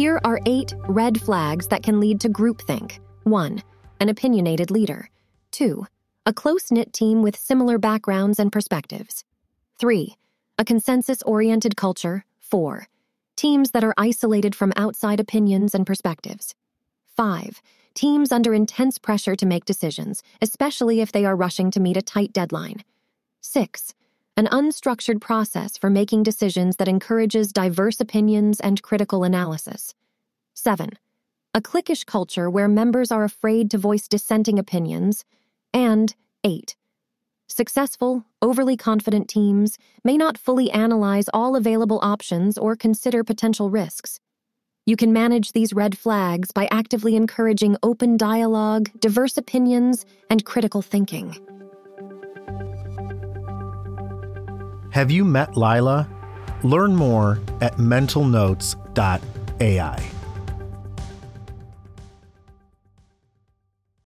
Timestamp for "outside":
14.76-15.20